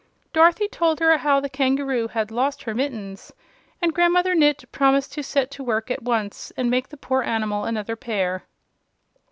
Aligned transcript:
Dorothy 0.33 0.67
told 0.67 0.99
her 0.99 1.17
how 1.17 1.39
the 1.39 1.47
kangaroo 1.47 2.07
had 2.07 2.31
lost 2.31 2.63
her 2.63 2.73
mittens, 2.73 3.31
and 3.83 3.93
Grandmother 3.93 4.33
Gnit 4.33 4.65
promised 4.71 5.13
to 5.13 5.21
set 5.21 5.51
to 5.51 5.63
work 5.63 5.91
at 5.91 6.01
once 6.01 6.51
and 6.57 6.71
make 6.71 6.89
the 6.89 6.97
poor 6.97 7.21
animal 7.21 7.65
another 7.65 7.95
pair. 7.95 8.43